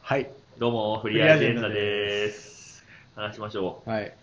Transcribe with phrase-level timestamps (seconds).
[0.00, 0.30] はい。
[0.58, 2.82] どうも、フリーアジェンダです。
[3.14, 4.04] 話しましょはい。
[4.04, 4.14] う。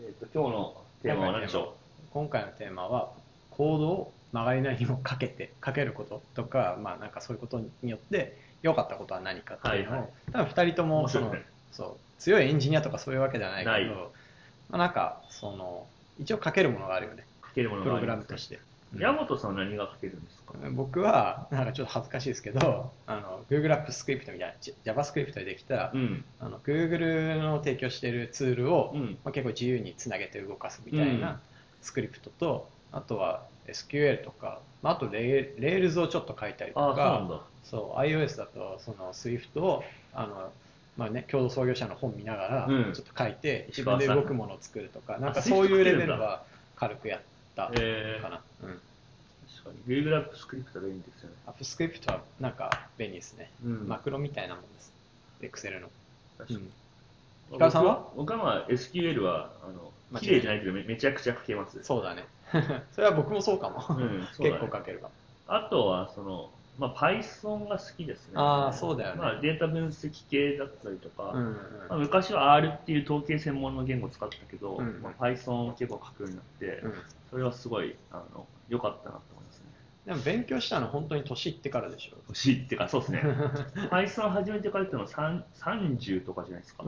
[0.00, 1.76] えっ、と、今日のテーマは何でしょ
[2.10, 3.12] 今回のテーマは、
[3.52, 14.02] コードを曲がりなりにもかけて、かけることとか、まあなんかそういうことによって、良かったことは何かっていうのを、はいはい多分二人ともその、面白いねそう、強いエンジニアとかそういうわけではないけど、ないま
[14.72, 15.86] あなんか、その、
[16.18, 17.24] 一応かけるものがあるよね。
[17.40, 17.44] う。
[17.44, 18.58] かけるものプログがありますラムとして。
[18.94, 19.00] うん。
[19.00, 20.54] 山本さんは何がかけるんですか？
[20.72, 26.24] 僕は、なんかちょっと恥ずかしいですけど、あの Google アップスクリプトみたいな、J- JavaScript でできた、うん。
[26.38, 29.18] あの Google の提供しているツールを、うん。
[29.24, 31.40] まあ、結構自由につなげて動かすみたいな
[31.80, 37.40] スクリプトと、あとは SQL とか、まあ、あとレー Rails をちょっと書いたりとああ、そうなんか、だ。
[37.62, 39.82] そう iOS だとその Swift を
[40.12, 40.52] あの、
[40.96, 42.92] まあね、共同創業者の本見ながらうん。
[42.94, 46.44] ちょっと書いて、自分で動くものを作るとか、なんかあそういうレベルは
[46.76, 47.20] 軽くやっ
[47.54, 48.44] たかえー、な。
[48.62, 48.80] うん
[49.60, 49.96] 確かに。
[49.96, 51.36] Google アップスクリプトがいいんですよね。
[51.46, 53.50] Apps Script はなんか便利ですね。
[53.64, 53.88] うん。
[53.88, 54.92] マクロみたいなもんです。
[55.40, 55.88] Excel の。
[56.38, 56.64] 確かに。
[56.64, 56.72] うん
[57.70, 58.06] さんは？
[58.14, 61.82] 僕は SQL は、あの、綺麗じゃないけどめめちゃくちゃ書けます。
[61.82, 62.26] そうだね。
[62.92, 63.76] それは僕もそうかも。
[63.88, 65.12] うん、そうだ結ね構書けるかも。
[65.46, 68.32] あとは、その、まあ、Python が好きですね。
[68.36, 71.58] あーそうだよねまあ、データ分析系だったりとか、うんうんま
[71.90, 76.94] あ、昔は R っていう統計専門の言語を使ったけど、うんまあ、Python を結構書くようになって、うん
[77.30, 79.64] それはすごいあの良かったなと思いますね。
[80.06, 82.16] でも勉強したの本当に年いってからでしょ。
[82.28, 83.22] 欲しいってか、そうですね。
[83.92, 86.84] Python 始めてからっていうのは3 30とかじゃないですか。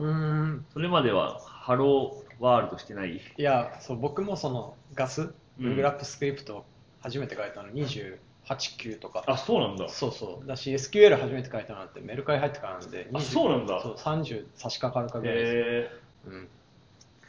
[0.73, 3.21] それまではハローワールドしてない。
[3.37, 6.65] いや、そう、僕もそのガス、うん Google アップスクリプト
[7.01, 8.17] 初めて書いたの28、
[8.55, 9.23] 9とか。
[9.27, 9.87] あ、そうなんだ。
[9.89, 10.47] そうそう。
[10.47, 15.51] だし、SQL 初めて書いたのなんてメルカリ入ってからなんで、あ20そうなんだそう、30差し掛かるかぐらいです。
[15.55, 15.89] へ
[16.25, 16.33] うん。
[16.33, 16.47] ー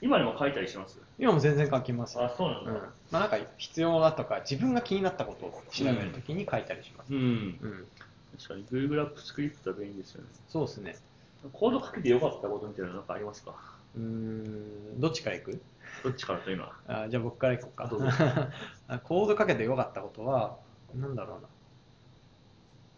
[0.00, 0.98] 今でも書いたりします？
[1.18, 2.24] 今も全然書きますよ。
[2.24, 2.70] あ、そうなんだ。
[2.72, 2.78] うん。
[3.10, 7.14] まあなんか必要だとか、自分が気になったことを調べるときに書いたりします。
[7.14, 7.20] うん。
[7.20, 7.22] う
[7.68, 7.88] ん。
[8.36, 10.28] 確かに Google アップスクリプトは便利ですよね。
[10.48, 10.96] そうですね。
[11.52, 13.54] コード書けて良かったことみたいなのなんかありますか？
[13.94, 15.62] うーん、どっちから行く？
[16.04, 16.72] どっちからというのは。
[16.86, 17.88] あじゃあ僕からいこうか
[19.04, 20.56] コードかけてよかったことは、
[20.94, 21.48] なんだろうな。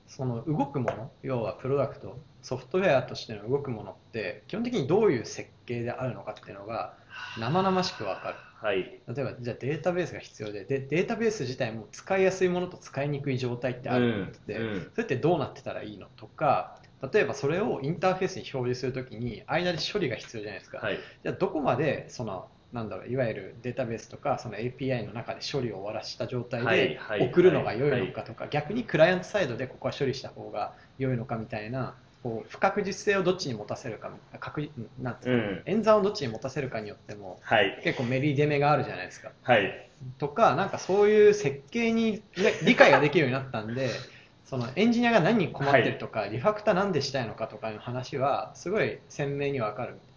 [0.07, 6.95] その動くもの、要はプロダクト、ソフトウェアとしての動くものって、基本的にどういう設計であるのかっていうのが
[7.39, 8.37] 生々しくわかる。
[8.61, 8.77] はい。
[8.77, 16.81] 例えば、じゃあデータベースが必要でで、データベース自体も使いやすいものと使いにくい状態ってあると思ってて、うんうんそれってどうなってたらいいのとか、
[17.13, 20.79] 例えばそれをインターフェースに表示するときに、間で処理が必要じゃないですか。
[20.79, 20.99] はい。
[21.23, 37.81] じゃあどこまでそのなんだろういわゆるデータベースとかその API の中で処理を終わらした状態はいではい送るのが良いのかとか、逆にクライアントサイドでここは処理した方が良いのかみたいなこう不確実性をどっちに持たせるか確実なんていうのうん演算をどっちに持たせるかによってもはい。
[37.85, 39.31] 結構メリデメがあるじゃないですか。
[39.43, 39.91] はい。
[40.19, 43.91] とかなんかそういう設計にね理解ができるようになったんで
[44.45, 50.14] そのエンジニアが何に困ってるとか、リファクターなんでしたいのかとかの話はすごい鮮明にわかるみたいな。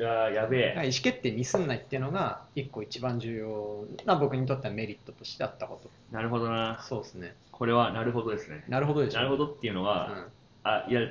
[0.00, 0.72] いやーやべえ。
[0.76, 5.90] 意思決定ミスんないっていうのが一個一番重要な僕にとってはメリットとしてあったこと。
[6.10, 6.82] なるほどな。
[6.88, 7.34] そうですね。
[7.52, 8.64] これはなるほどですね。
[8.66, 10.28] なるほどでしょなるほどっていうのは、
[10.64, 11.02] あ、いや、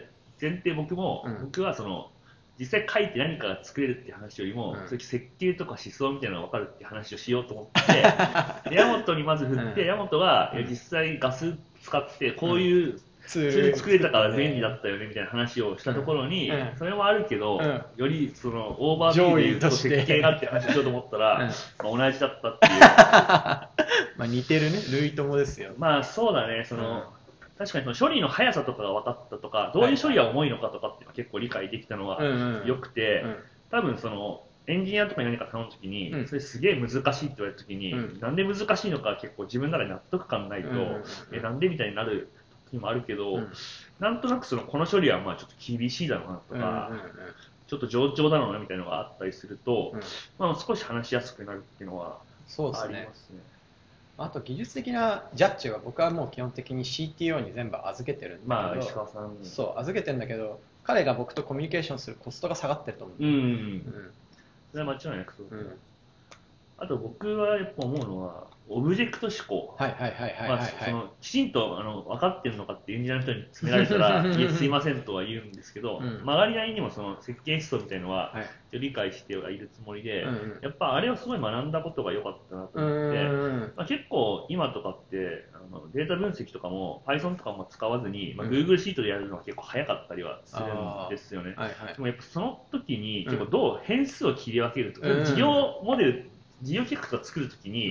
[0.42, 1.42] 前提僕も、うん。
[1.46, 2.10] 僕はその、
[2.58, 4.88] 実際書いて何かが作れるっていう話よりも、うん。
[4.88, 9.88] そういう設計とか思想みたいなのが分かるって話をしようと思って、で山本にまず振って、うん。
[9.88, 16.74] 山本が、実際ガス使ってこういうツツール作れたから便利だっったよねみたいな話をしたところに、うん。
[16.78, 17.86] それもあるけど、うん。
[17.96, 22.00] よりそのオーバービューで言うと設計がって話をしようと思ったら、うん。
[22.00, 22.80] まあ、同じだったっていう。
[24.18, 24.80] まあ似てるね。
[24.92, 25.74] 類友ですよ。
[25.78, 27.14] まあそうだね、その、
[27.58, 32.68] 確かにその処理の速さとかが分かったとか、どういう処理が重いのかとかっていうのは結構理解できたのはうんうん。
[32.68, 33.36] 良くて、うん。
[33.70, 36.28] 多分その、エンジニアとかに何か頼むときに、うん。
[36.28, 38.20] それすげえ難しいって言われたときに、うん。
[38.20, 41.02] なんで難しいのか結構自分の中で納得感ないと、うんうんうん。
[41.34, 42.32] え、なんでみたいになる
[42.72, 43.48] 時もあるけど、うん
[44.00, 47.02] なんとなくその、この処理はまあちょっと厳しいだろうなとうんか、うんうん
[47.68, 50.00] ちょっと上調だろうなみたいなのがあったりすると、うん
[50.40, 52.18] まあ少し話しやすくなるっていうのはあ
[52.58, 53.40] りますね。
[54.18, 59.38] あと技術的なジャッジは僕はもう基本的に CTO に全部預けてるんだまあけど、石川さん。
[59.44, 63.30] そう預けてるんだけど彼が僕とコミュニケーションするコストが下がってると思う、うん。
[63.30, 64.12] うん
[64.72, 65.48] それは間違いなくそう。
[65.52, 65.76] うん
[66.82, 69.76] あと僕はやっぱ思うのは、オブジェクト思考。
[69.78, 70.60] はいはいはいはいまあ、はい。
[70.60, 76.20] はい、そのきちんとあの分かってるのかってエンジニアの人に詰められたら、 いやすいませんとは言うんですけど、うん。
[76.24, 80.60] 曲がりなりにもその設計思想みたいのははい理解してはいるつもりで、うんうん。
[80.62, 88.54] やっぱあれをすごい学んだことが良かったなとう思って、んまあ、結構今とかってあのデータ分析とかも Python とかも使わずに、まあ、うん。
[88.54, 91.56] Google シートでやるのが結構早かったりはするんですよね。
[91.58, 91.94] はいはい。
[91.96, 95.26] でもやっぱその時にうん結構どう変数を切り分けるとか、うん。
[95.26, 97.90] 事業モデル事業計画を作るときに、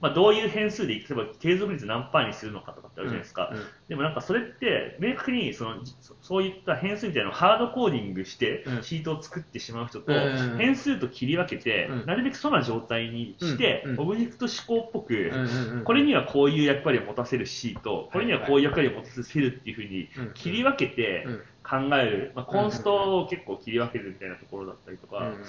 [0.00, 3.50] まあ、どういう変数で、例えば継続率何パーにするのかとかってあるじゃないですか。
[3.52, 3.62] うん。
[3.88, 8.82] でもなんかそれって、明確にそのじそそういった変数みたいなのをハードコーディングしてうん。
[8.82, 10.56] シートを作ってしまう人と、うん。
[10.58, 12.06] 変数と切り分けて、うん。
[12.06, 13.92] なるべくそな状態にして、うん。
[13.92, 14.00] うん。
[14.00, 20.34] オブジェクト思考っぽく、うんうんうんこれにはこういう役割を持たせるシート、これにはこういう役割を持たせるセルっていうふうにうん。
[20.34, 21.42] 切り分けてうん。
[21.62, 25.44] 考える、まあ、コンストを結構切り分けるみたいなところだったりとか、うん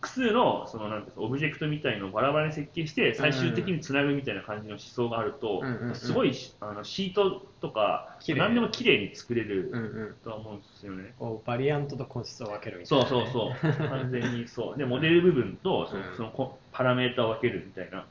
[0.00, 5.94] 複数のそのなんオブジェクトみたいのをバラバラに設計して最終的につなぐみたいな感じの思想があると、うんうんうん。
[5.96, 11.14] すごいしあのシートとか何でも綺麗に作れるとは思うんですよね。
[11.18, 14.78] こうバリアントとコンシストを分けるみたいそうな、そうそう、完全にそう。
[14.78, 18.06] で、モデル部分とそののこパラメータを分けるみたいな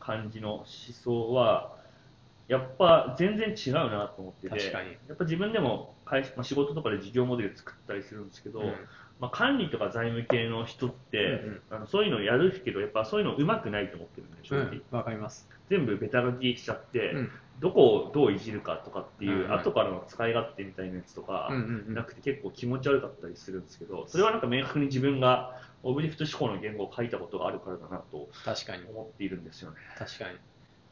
[0.00, 0.66] 感じの思
[1.04, 1.76] 想は、
[2.48, 4.90] やっぱ全然違うなと思ってて、確かに。
[5.06, 8.74] やっぱ自分でも会社、まあ、仕事とかで事業モデル作ったりするんですけど、うん
[9.20, 14.80] まあ、管理とか財務系の人って、うんうんあのそういうのをやるけど、やっぱそういうの上手くないと思ってるんで、正直。
[14.90, 15.48] うん、わかります。
[15.68, 17.30] 全部ベタ書きしちゃって、うん
[17.60, 21.50] どこをどういじるかとかっていう、うんうん後からの使い勝手みたいなやつとか、
[21.88, 28.84] なくて結構気持ち悪かったりするんですけど、それはなんか明確に自分がオブジェクト思考の言語を書いたことがあるからだなと確かに。
[28.88, 29.76] 思っているんですよね。
[29.98, 30.38] 確かに。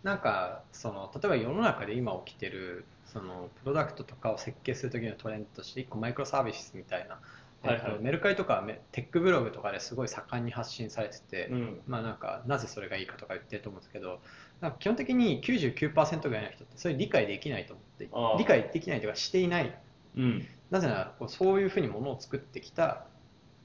[0.03, 7.19] なんか、その、例えば世の中で今起きてる、その、プロダクトとかを設計するときのトレンドとして、一個マイクロサービスみたいな、
[7.63, 7.83] はいはい。
[7.87, 11.81] えっとメルカリとかメテックブログとかですごい盛んに発信されてて、うん。
[11.87, 14.21] まあなんか、なぜそれがいいかとか言ってると思うんですけど、
[14.61, 18.09] なんか基本的に99%ぐらいの人ってそれ理解できないと思って
[18.39, 19.79] 理解できないというかしていない。
[20.17, 20.47] うん。
[20.71, 23.07] なぜならこうそういうふうにものを作ってきた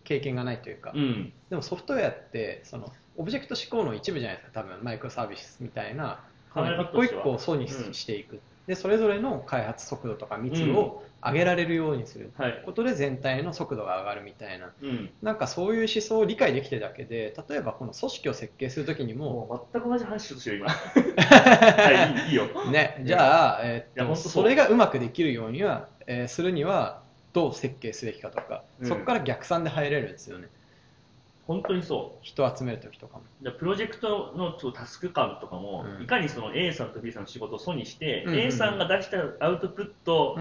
[0.03, 1.33] 経験がないというか、うん。
[1.49, 6.23] でもソフトウェアってそのオブジェクト思考の一部じゃないですか多分マイクロサービスみたいな。
[6.55, 7.93] 一個一個層にうん。
[7.93, 12.61] していく、でそれぞれの開発速度とか密度を上げられるようにするはい。
[12.65, 15.09] ことで全体の速度が上がるみたいなうん。
[15.21, 20.69] なんかそういう思想を理解できてるだけで例えばこの組織を設計するときにももう全く同じ話しようとしてる今。
[21.23, 22.47] はい、いいよ。
[22.71, 27.01] ね、じゃあ、えーっとそれがうまくできるようには、えーするには
[27.33, 30.47] どう設計すべきかとか、うんそこから逆算で入れるんですよね
[31.47, 32.19] 本当にそう。
[32.21, 33.23] 人を集めるときとかも。
[33.41, 36.03] でプロジェクトのちょっとタスク感とかも、うん。
[36.03, 38.47] いかにその A さんと B さんの仕事を素にして、うんうんうん。
[38.47, 40.37] A さんが出したアウトプット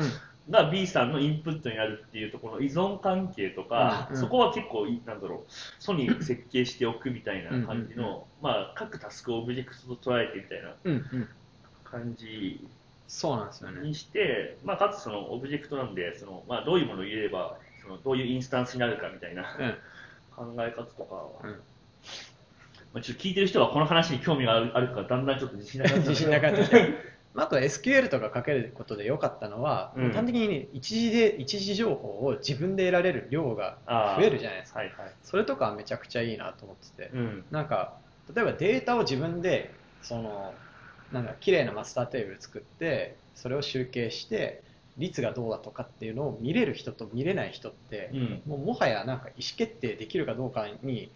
[0.48, 4.20] が B さんのインプットになるっていうところの依存関係とか、うんうん。
[4.20, 8.22] そこは結構いなんだろう素に設計しておくみたいな感じの、うんうん。
[8.42, 11.28] まあ、各タスクをオブジェクトと捉えてみたいなうんうん。
[11.84, 12.66] 感じ
[13.08, 13.82] そうなんですよね。
[13.82, 19.74] にして、まあ、かつそのオブジェクトなんでその、まあ、どういうものを入れればそのどういうインスタンスになるかみたいなうん
[20.34, 21.50] 考え方とかは、うん。
[22.92, 26.76] まあ、ちょっと聞いてる人はこの話に興味があるあるからだんだんちょっと自信なくなって 自信なくなって
[27.34, 30.12] ああと SQL とか書けることで良かったのは、うん。
[30.12, 33.78] 端的にね一時で一時情報を自分で得られる量が
[34.18, 34.80] 増えるじゃないですか。
[34.80, 35.12] はいはい。
[35.22, 37.44] それとかはめちゃくちゃいいなと思ってて、うん。
[37.50, 37.96] なんか
[38.34, 40.58] 例えばデータを自分でその
[41.10, 44.62] なんだ綺麗なマスターテーブル作ってそれを集計して
[44.98, 48.42] 率がどうだとかっていうのを見れる人と見れない人って、うん。
[48.46, 51.10] もうもはやなんか意思決定できるかどうかに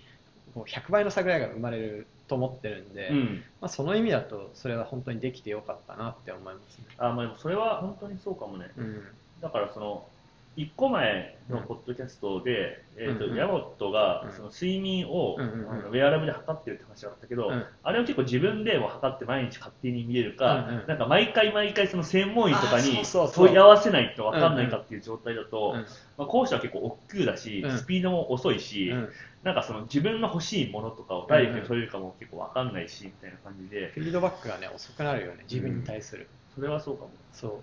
[0.55, 3.45] もう100倍の差ぐらいが生まれると思ってるんで、うん。
[3.61, 6.85] まあ、その意味だとそれは本当にできてよかったなって思いますね。
[6.99, 8.71] あまあでもそれは本当にそうかもね。
[8.77, 9.03] うん。
[9.41, 10.09] だからその
[10.57, 14.33] 1個前のポッドキャストで、えーとヤマトがうん。
[14.33, 17.65] その睡眠を、あのウェアラブで測ってるって話があったけど、うん。
[17.83, 23.03] あれを結構自分でも測って毎日勝手に見れるか、なんか毎回毎回その専門医とかあに
[23.35, 27.79] 問い合わせないと分かんないかっていう状態だと、うんまあ、後者は結構億劫だし、うん。
[27.79, 29.09] スピードも遅いし、うん。
[29.43, 36.29] なんかその自分の欲しいものとかをダイレクトに取れるかも結構分かんないしみたいな感じで、フィードバックがね遅くなるよね自分に対する。
[36.55, 37.11] それはそうかも。
[37.33, 37.63] そ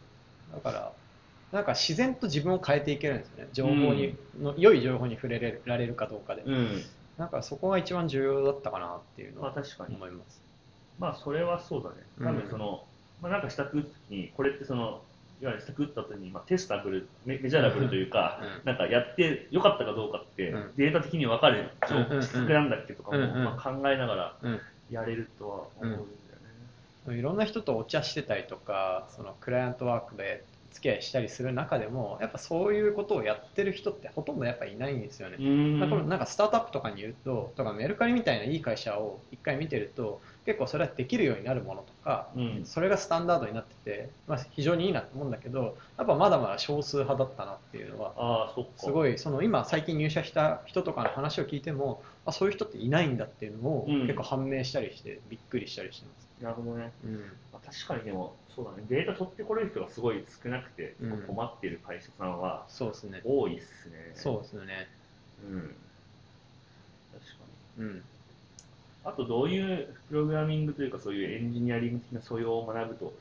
[0.52, 0.54] う。
[0.54, 0.94] だから、
[1.54, 3.50] なんか自然と自分を変えていけるんですよね。
[3.54, 6.42] 情報に、の良い情報に触れられるかどうかで。
[6.42, 6.82] うん。
[7.18, 9.96] なんかそこが一番重要だったかなっていうのはまあ確かに。
[9.96, 10.42] 思います。
[10.98, 11.96] まあそれはそうだね。
[12.20, 12.84] 多分その、
[13.22, 15.04] まあなんか下く打に、これってその、
[15.42, 21.70] いわゆる下く打った後に、まあ、テスタブルメ、メジャラブルというか、うんなんかやってよかったかどうかって、うんデータ的に分かる
[22.22, 24.60] 質なんだっけとかも、うんうんまあ、考えながらうん。
[24.90, 26.04] やれるとは思うんだよ
[27.08, 27.20] ね。
[27.20, 30.44] いろんな人とお茶してたりとか、そのクライアントワークで
[30.74, 35.38] 付き合いしたりする中でも、やっぱそういうことをやってる人ってほとんどやっぱいないんですよね。
[35.40, 42.62] うんだからなんかスタートアップとかに言うと、とかメルカリみたいないい会社を一回見てると、結構それはできるようになるものとか、うん。
[42.66, 48.54] それがスタンダードになってて、まあ、非常にいいなと思うんだけど、やっぱまだまだ少数派だったなっていうのは。
[48.78, 56.44] すごい、その今最近入社した人とかの話を聞いても、あそういう人っていないんだっていうのをうん結構判明したりして、びっくりしたりしてます。
[56.44, 56.92] なるほどね。
[57.06, 57.14] うん
[57.54, 58.86] まあ、確かにでも、そうだね。
[58.90, 63.22] データ取ってこれる人がすごい少なくて、うん困っている会社さんはそうですね。
[63.24, 64.12] 多いっすね。
[64.16, 64.88] そうですよね。
[65.50, 65.62] うん。
[67.12, 67.34] 確か
[67.80, 68.04] うん。
[69.06, 73.14] あとどういうプログラミングというかそういうエンジニアリング的な素養を学ぶと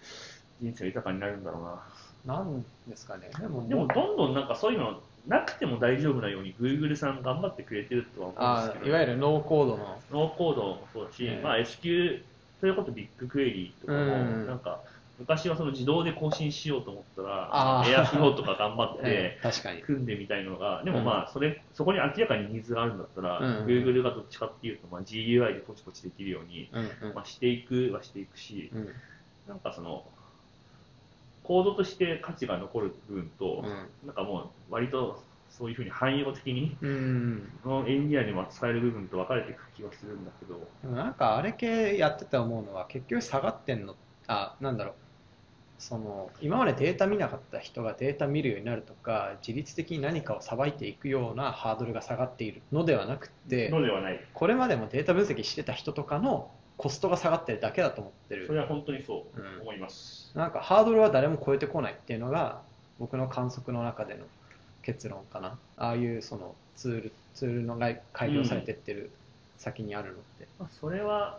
[0.61, 2.35] 人生が豊かになるんだろうな。
[2.35, 3.31] なんですかね。
[3.39, 10.01] でも、でもどんどんなんかそういうのなくても大丈夫なように Google さん頑張ってくれてるとは思うんあですけど、いわゆるノーコードの。
[10.11, 12.23] ノーコードもそうだし、ええまあ SQ、
[12.61, 14.81] それこそ BigQuery とかも、うんなんか
[15.19, 19.39] 昔はその自動で更新しようと思ったら、エアフローとか頑張って。
[19.85, 23.67] 組んでみたいのが、でもまあそれ、そこに明らかにニーズがあるんだったら、うん。
[23.67, 26.71] Google がどっちかっていうと、まあ、GUI でポチポチできるように、
[27.15, 28.89] まあ、していくはしていくし、うん。
[29.47, 30.05] なんかその、
[31.45, 33.65] コードとして価値が残る部分と、
[34.05, 36.91] なんかもう割とそういうふうに汎用的に、うん。
[36.91, 37.33] うん
[37.65, 43.95] のエンジニアにも使える部分と分かれていく気はするんだけど、でもなんかあれ系やってて思うのは結局下がってんの
[44.27, 44.95] あなんだろう
[45.83, 54.21] その今までデータ見なかった人がデータ見るようになるとか自律的に何かをさばいていくようなハードルが下がっているのではなくてのではない。
[54.33, 58.47] これまでもデータ分析してた人とかのコストが下がってるだけだと思ってる。
[58.47, 60.31] それは本当にそううん思います。
[60.37, 62.63] なんかハードルは誰も超えてこないっていうのが
[63.01, 64.21] 僕の観測の中での
[64.83, 65.59] 結論かな。
[65.77, 69.11] ああいうそのツールツールのが改良されてってる
[69.59, 71.39] 先にあるのって、まあ、それは、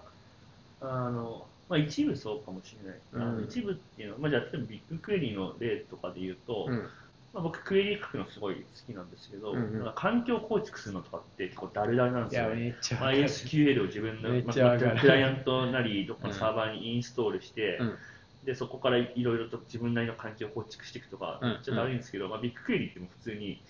[0.82, 3.36] あの、まあ、一部そうかもしれない。
[3.38, 3.46] うん。
[3.46, 6.90] 一部っていうのは、まあ、じゃあ、例えばビッグクエリーの例とかで言うと、うん。
[7.34, 9.74] まあ、僕、クエリー書くのすごい好きなんですけど、うんうん。
[9.80, 12.56] なんか環境構築するのとかって結構ダルダルなんですよね。
[12.56, 13.24] めっちゃわかる。
[13.24, 17.98] MySQL を自分の、まあクライアントなり、どっかのサーバーにインストールして、うん。
[18.44, 21.50] でそこからいろいろと自分なりの環境を構築していくとか、うん。
[21.52, 23.64] めっちゃだるいんですけど、まあ、ビッグクエリーっても普通に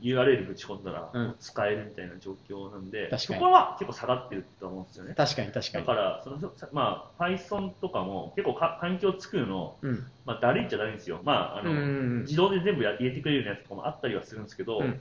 [0.00, 1.36] URL ぶち込んだらうん。
[1.38, 3.40] 使えるみたいな状況なんで、確かに。
[3.40, 5.14] そこは結構下がってると思うんですよね。
[5.14, 5.86] 確かに確かに。
[5.86, 10.06] だからその、まあ、Python とかも結構か環境を作るの、うん。
[10.24, 11.20] まあ、だるいっちゃだるいんですよ。
[11.24, 11.88] まああのうんうんう
[12.18, 12.20] ん。
[12.22, 15.00] 自動で全部や入れてくれるようなやつとかもあったりはするんですけど、うん。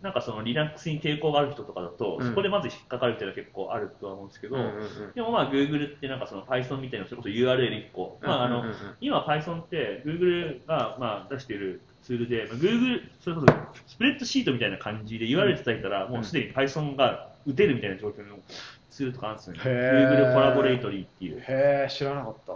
[0.00, 2.28] なんかその Linux に抵抗がある人とかだと、うん。
[2.28, 5.12] そこでまず引っかかるっていうのは結構あるとは思うんですけど、うんうんうん。
[5.14, 8.76] でもまあ Google ってなんかその Python みたいなそれこそ URL1 個、まああのうんうんうん。
[9.00, 13.46] 今 Python って Google がまあ出しているツールで、まあ、Google それこそ
[13.86, 18.36] スプレッドシートみたいな感じで URL 叩いたらもうすでに Python が打てるみたいな状況の
[18.90, 19.60] ツールとかあるんですよね。
[19.62, 21.38] Google コラボレートリーっていう。
[21.38, 22.52] へえ知らなかった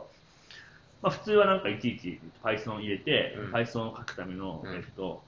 [1.02, 5.22] まあ、普通はなんかいちいち Python 入れて、うん Python を書くための、うんえっと、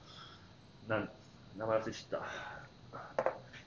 [0.89, 1.09] なん
[1.57, 3.01] 名前忘れちゃった。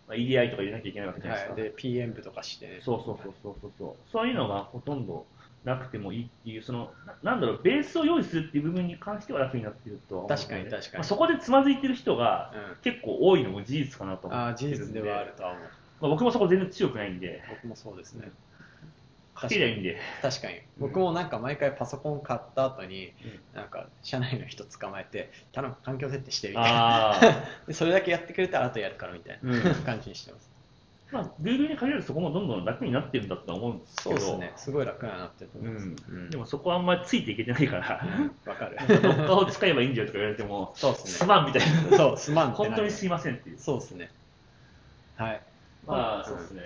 [0.08, 1.54] まあ、EDI とか入れなきゃいけないわけじゃないですか。
[1.54, 3.94] はいで PM 部とかしてねそうそうそうそうそうそう。
[4.12, 5.24] そういうのがほとんど
[5.64, 10.36] なくてもいいっていう、その、ななんだろう、ベースを用意するっていう部分に関しては楽になってるとは思うね。
[10.36, 10.94] 確かに確かに。
[10.94, 12.76] まあ、そこでつまずいてる人がうん。
[12.82, 14.64] 結構多いのも事実かなと思ああって。
[14.64, 14.76] るんで。
[14.78, 15.62] 事実ではあるとは思う。
[15.62, 15.68] ま
[16.08, 18.30] あ、僕もそこ全然強くないんで、僕もそうですね。
[19.40, 19.98] 書けりゃいいんで。
[20.22, 20.60] 確かに。
[20.78, 23.12] 僕もなんか毎回パソコン買った後に
[23.54, 27.14] なんか社内の人捕まえて頼む環境設定してみたいな。
[27.72, 29.74] それだけやってくれたら後やるからみたいなうん。
[29.84, 30.50] 感じにしてます
[31.12, 34.52] まあ、Google に限らずそこもどんどん楽になってるんだとは思うんですけど、そうですね。
[34.56, 35.86] すごい楽になってるとう思います。
[35.86, 35.96] ん。
[36.08, 36.30] うん。
[36.30, 38.00] でもそこはあんまりついていけてないから、
[38.46, 38.76] わかる。
[39.02, 41.10] どっかを使えばいいんじゃとか言われても、そうですね。
[41.10, 43.58] すまんみたいな、そうすまん本当にすいませんっていう。
[43.58, 44.10] そうですね。
[45.16, 45.42] はい。
[45.84, 46.62] まあ、そうですね。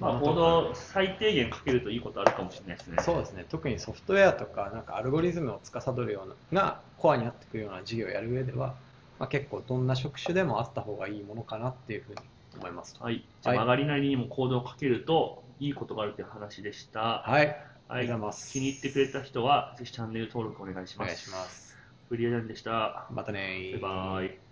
[0.00, 2.96] まあ、そんなとこコード最低限かけるといいことあるかもしれないですね。
[3.02, 3.44] そうですね。
[3.48, 8.74] 特にソフトウェアとかなんかアルゴリズムを司るようながコアになってくるような授業をやる上では、
[9.18, 12.18] まあ、結構どんな職種でもあった方がいいものかなっていうふうに
[12.58, 13.24] 思いますはい。
[13.42, 17.22] じゃあ、はい曲がりなりにもコードをかけるといいことがあるという話でした。
[17.22, 17.56] はい
[17.88, 18.06] ありがはい。
[18.06, 21.24] とうございます気に入ってくれた人は、ぜひチャンネル登録お願いしお願います。
[21.24, 21.76] します
[22.08, 23.06] フリーアジャンでした。
[23.10, 24.49] またねバイバイ。